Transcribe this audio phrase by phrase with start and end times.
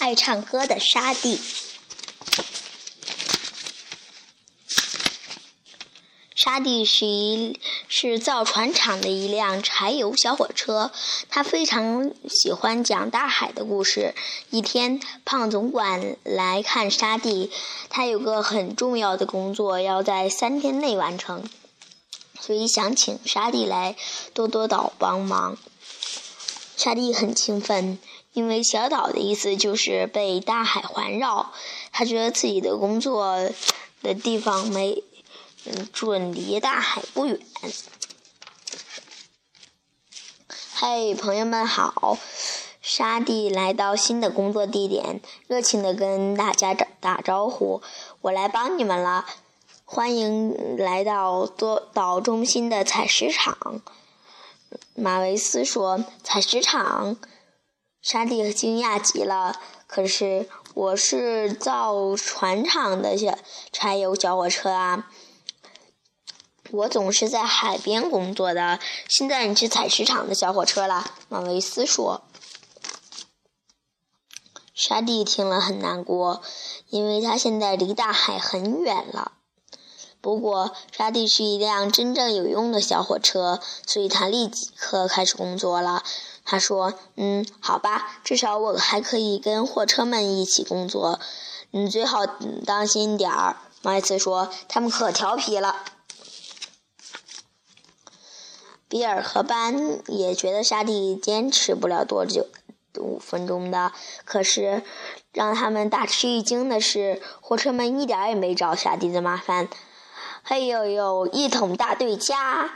[0.00, 1.38] 爱唱歌的沙地。
[6.34, 10.90] 沙地是一是造船厂的一辆柴油小火车，
[11.28, 14.14] 他非常喜欢讲大海的故事。
[14.48, 17.50] 一天，胖总管来看沙地，
[17.90, 21.44] 他有个很重要的工作要在三天内完成，
[22.40, 23.94] 所以想请沙地来
[24.32, 25.58] 多多岛帮忙。
[26.74, 27.98] 沙地很兴奋，
[28.32, 31.52] 因为小岛的意思就是被大海环绕。
[31.92, 33.50] 他觉得自己的工作
[34.02, 35.02] 的地方没。
[35.92, 37.38] 准离大海不远。
[40.72, 42.16] 嘿，朋友们好！
[42.80, 47.82] 沙地来到新的工作地点，热情的跟大家打打招呼
[48.22, 49.26] ：“我来帮你们了，
[49.84, 53.82] 欢迎来到多岛中心的采石场。”
[54.96, 57.18] 马维斯说：“采石场？”
[58.02, 59.60] 沙地惊讶极了。
[59.86, 63.36] 可是我是造船厂的小
[63.72, 65.10] 柴油小火车啊！
[66.70, 68.78] 我总是在海边工作的。
[69.08, 72.22] 现在你是采石场的小火车了，马维斯说。
[74.72, 76.40] 沙地听了很难过，
[76.88, 79.32] 因为他现在离大海很远了。
[80.20, 86.04] 不过，沙地是一辆真正有用的小火车，所以他立即刻开始工作了。
[86.50, 91.20] 他说：“嗯，好吧，至少我还可以跟货车们一起工作。
[91.70, 92.26] 你最好
[92.66, 95.76] 当心点儿。”马维斯说：“他们可调皮了。”
[98.88, 102.48] 比尔和班也觉得沙地坚持不了多久，
[102.98, 103.92] 五分钟的。
[104.24, 104.82] 可是，
[105.32, 109.68] 让他们大吃一惊的是，货车们一点也没找沙地的麻烦。
[110.42, 112.72] 嘿呦呦，一桶大对家！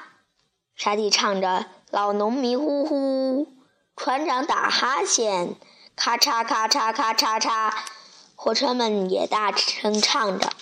[0.77, 3.48] 沙地唱着：“老农迷糊糊，
[3.97, 5.56] 船长打哈欠，
[5.97, 7.73] 咔嚓咔嚓咔嚓嚓。”
[8.37, 10.53] 火车们也大声唱着。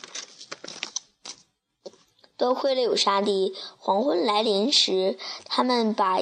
[2.36, 6.19] 多亏了有沙地，黄昏来临时，他们把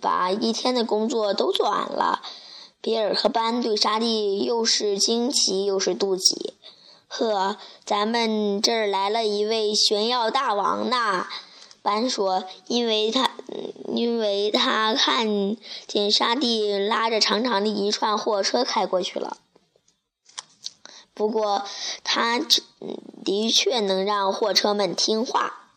[0.00, 2.22] 把一天的工作都做完了。
[2.80, 6.54] 比尔和班对沙地又是惊奇又是妒忌。
[7.08, 11.26] 呵，咱们这儿来了一位炫耀大王呐！
[11.86, 13.30] 班说，因为他
[13.94, 19.36] 因为他看见沙地拉着长长的一串货车开过去了。
[21.14, 21.64] 不过，
[22.02, 22.40] 他
[23.24, 25.70] 的确能让货车们听话。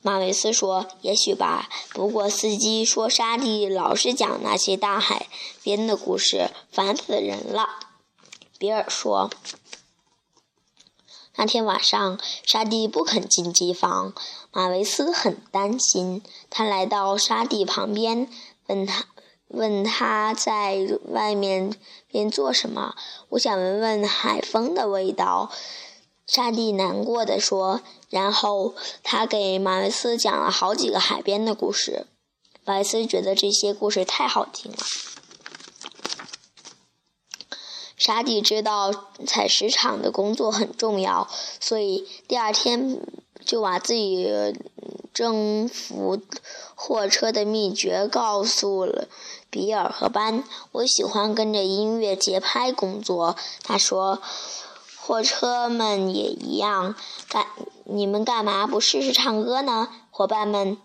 [0.00, 1.68] 马维斯说：“也许吧。
[1.90, 5.26] 不过司机说沙地老是讲那些大海
[5.64, 7.68] 边的故事，烦死人了。”
[8.56, 9.30] 比尔说
[11.36, 14.12] ：“那天晚上，沙地不肯进机房。
[14.52, 16.22] 马维斯很担心。
[16.50, 18.28] 他来到沙地旁边，
[18.66, 19.06] 问他。”
[19.54, 20.78] 问他在
[21.08, 21.76] 外面
[22.08, 22.94] 边做什么？
[23.28, 25.50] 我想闻闻海风的味道。
[26.26, 27.82] 沙地难过的说。
[28.08, 32.06] 然后他给马维斯讲了好几个海边的故事。
[32.64, 34.78] 马维斯觉得这些故事太好听了。
[38.04, 38.92] 沙地知道
[39.28, 41.28] 采石场的工作很重要，
[41.60, 43.00] 所以第二天
[43.44, 44.28] 就把自己
[45.14, 46.20] 征服
[46.74, 49.06] 货车的秘诀告诉了。
[49.50, 50.42] 比尔和班，
[50.72, 53.36] 我喜欢跟着音乐节拍工作。
[53.62, 54.20] 他说
[54.98, 56.96] ：“货车们也一样。
[57.28, 57.46] 干
[57.84, 60.76] 你们干嘛不试试唱歌呢，伙伴们？”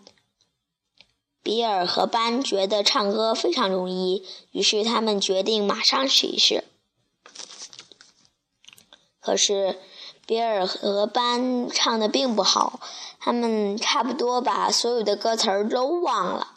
[1.42, 6.62] 比尔和班觉得唱歌非常容易，于是他们决定马上试一试。
[9.28, 9.78] 可是，
[10.24, 12.80] 比尔和班唱的并不好，
[13.20, 16.54] 他们差不多把所有的歌词儿都忘了。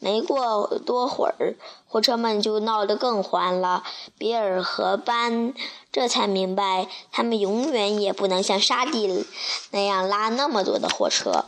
[0.00, 1.54] 没过多会儿，
[1.86, 3.84] 货车们就闹得更欢了。
[4.18, 5.54] 比尔和班
[5.92, 9.24] 这才明白，他们永远也不能像沙地
[9.70, 11.44] 那样拉那么多的货车。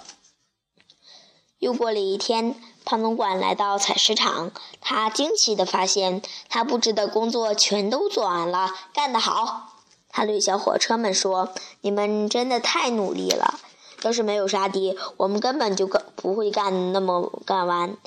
[1.58, 9.72] 又过了一天，胖总管来到采石场，他惊奇地发现，他布置的工作全都做完了，干得好！
[10.16, 11.52] 他对小火车们说
[11.82, 13.60] ：“你们真的太努力了。”
[14.00, 17.98] 要是没有沙地，我们根本就干不会干那么干完。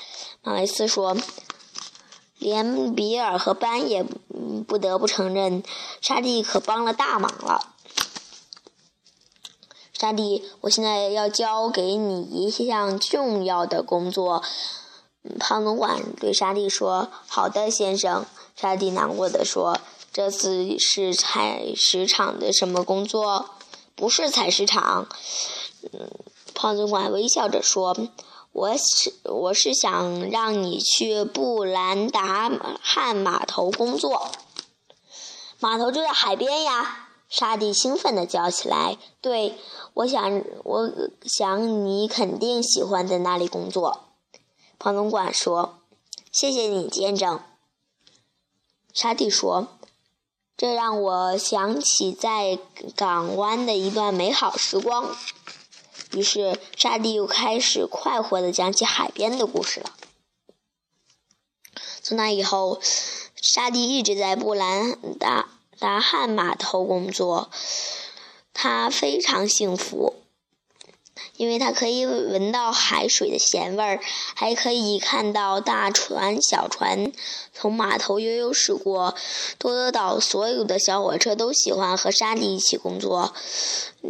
[0.42, 1.16] 马维斯说
[2.40, 4.04] ：“连比尔和班也
[4.68, 5.62] 不得不承认，
[6.02, 7.76] 沙地可帮了大忙了。”
[9.94, 14.42] 沙地，我现在要交给你一项重要的工作。
[15.38, 18.26] 胖总管对沙地说：“好的，先生。”
[18.60, 19.80] 沙地难过的说
[20.12, 23.52] ：“这次是采石场的什么工作？
[23.96, 25.08] 不是采石场。”
[25.94, 26.10] 嗯，
[26.54, 27.96] 胖总管微笑着说
[28.52, 32.52] ：“我是我是想让你去布兰达
[32.82, 34.32] 汉码头工作。”
[35.60, 37.10] 码头就在海边呀！
[37.30, 39.56] 沙地兴奋地叫起来：“对，
[39.94, 40.90] 我想，我
[41.24, 44.06] 想你肯定喜欢在那里工作。”
[44.80, 45.80] 庞总管说
[46.32, 47.40] ：“谢谢你，见证。”
[48.94, 49.68] 沙地说
[50.60, 52.60] ：“这让我想起在
[52.96, 55.16] 港湾的一段美好时光。”
[56.14, 59.94] 于是沙地又开始快活地讲起海边的故事了。
[62.02, 62.80] 从那以后，
[63.36, 65.50] 沙地一直在布兰达。
[65.82, 67.50] 达汉码头工作，
[68.52, 70.16] 他非常幸福，
[71.39, 74.01] 因为他可以闻到海水的咸味儿，
[74.36, 77.13] 还可以看到大船、小船
[77.53, 79.15] 从码头悠悠驶过。
[79.57, 83.33] 多德岛所有的小火车都喜欢和沙地一起工作，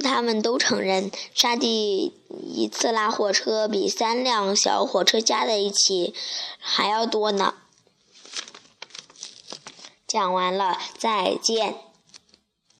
[0.03, 6.15] 他们都承认沙地一次拉货车比三辆小火车加在一起
[6.57, 7.53] 还要多呢。
[10.07, 11.88] 讲完了，再见。